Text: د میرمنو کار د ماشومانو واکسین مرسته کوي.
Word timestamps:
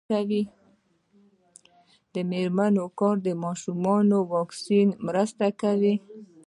د 2.13 2.15
میرمنو 2.29 2.85
کار 2.99 3.15
د 3.27 3.27
ماشومانو 3.43 4.17
واکسین 4.33 4.87
مرسته 5.07 5.47
کوي. 5.61 5.95